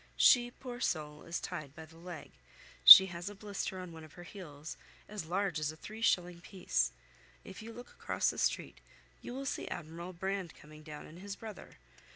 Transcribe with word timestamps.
She, 0.17 0.49
poor 0.49 0.79
soul, 0.81 1.21
is 1.25 1.39
tied 1.39 1.75
by 1.75 1.85
the 1.85 1.99
leg. 1.99 2.31
She 2.83 3.05
has 3.13 3.29
a 3.29 3.35
blister 3.35 3.77
on 3.77 3.91
one 3.91 4.03
of 4.03 4.13
her 4.13 4.23
heels, 4.23 4.75
as 5.07 5.27
large 5.27 5.59
as 5.59 5.71
a 5.71 5.75
three 5.75 6.01
shilling 6.01 6.41
piece. 6.41 6.91
If 7.43 7.61
you 7.61 7.71
look 7.71 7.89
across 7.91 8.31
the 8.31 8.39
street, 8.39 8.79
you 9.21 9.31
will 9.31 9.45
see 9.45 9.67
Admiral 9.67 10.13
Brand 10.13 10.55
coming 10.55 10.81
down 10.81 11.05
and 11.05 11.19
his 11.19 11.35
brother. 11.35 11.77